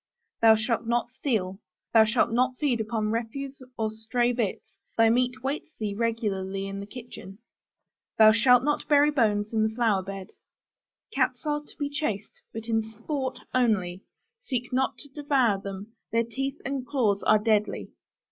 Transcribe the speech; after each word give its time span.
Thou 0.41 0.55
shalt 0.55 0.87
not 0.87 1.11
steal. 1.11 1.59
Thou 1.93 2.05
shalt 2.05 2.31
not 2.31 2.57
feed 2.57 2.81
upon 2.81 3.11
refuse 3.11 3.61
or 3.77 3.91
stray 3.91 4.31
bits: 4.31 4.73
thy 4.97 5.11
meat 5.11 5.43
waits 5.43 5.75
thee 5.77 5.93
regularly 5.93 6.67
in 6.67 6.79
the 6.79 6.87
kitchen. 6.87 7.37
Thou 8.17 8.31
shalt 8.31 8.63
not 8.63 8.87
bury 8.87 9.11
bones 9.11 9.53
in 9.53 9.61
the 9.61 9.75
flower 9.75 10.01
beds. 10.01 10.33
Cats 11.13 11.45
are 11.45 11.61
to 11.61 11.77
be 11.77 11.87
chased, 11.87 12.41
but 12.51 12.65
in 12.67 12.81
sport 12.81 13.41
only; 13.53 14.01
seek 14.43 14.73
not 14.73 14.97
to 14.97 15.09
devour 15.09 15.61
them: 15.61 15.93
their 16.11 16.23
teeth 16.23 16.59
and 16.65 16.83
claws 16.87 17.21
are 17.21 17.37
deadly. 17.37 17.91